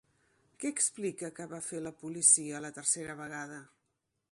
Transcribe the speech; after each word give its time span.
Què 0.61 0.71
explica 0.75 1.29
que 1.41 1.47
va 1.51 1.59
fer 1.67 1.83
la 1.89 1.93
policia 2.05 2.65
la 2.67 2.73
tercera 2.81 3.19
vegada? 3.23 3.63